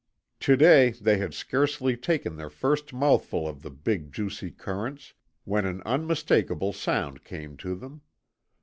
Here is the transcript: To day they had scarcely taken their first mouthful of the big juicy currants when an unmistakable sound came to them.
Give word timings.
To 0.39 0.57
day 0.57 0.93
they 0.99 1.19
had 1.19 1.35
scarcely 1.35 1.95
taken 1.95 2.35
their 2.35 2.49
first 2.49 2.91
mouthful 2.91 3.47
of 3.47 3.61
the 3.61 3.69
big 3.69 4.11
juicy 4.11 4.49
currants 4.49 5.13
when 5.43 5.63
an 5.63 5.83
unmistakable 5.85 6.73
sound 6.73 7.23
came 7.23 7.55
to 7.57 7.75
them. 7.75 8.01